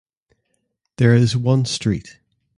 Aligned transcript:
There 0.97 1.13
is 1.13 1.37
one 1.37 1.63
street. 1.65 2.17